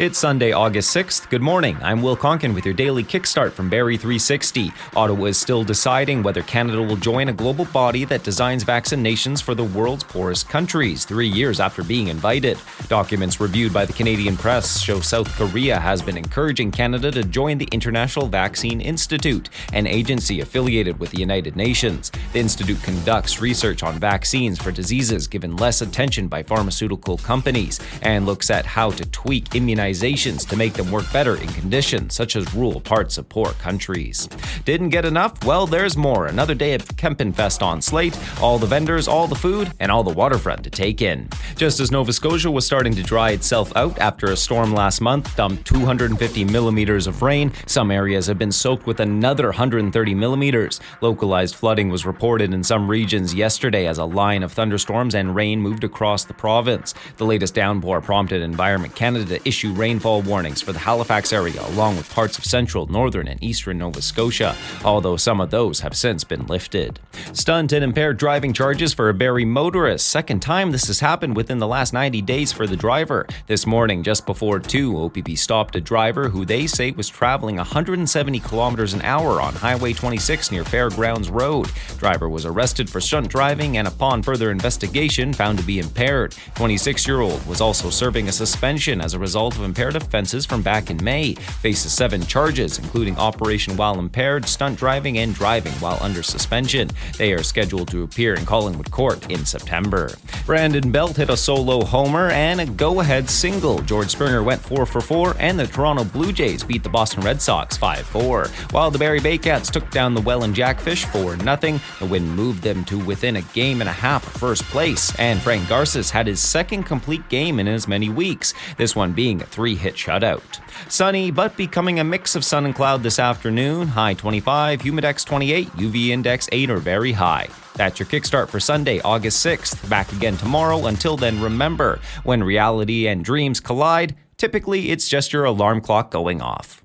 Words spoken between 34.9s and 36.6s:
get enough? Well, there's more. Another